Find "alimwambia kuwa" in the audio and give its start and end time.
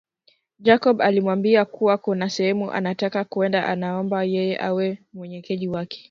1.01-1.97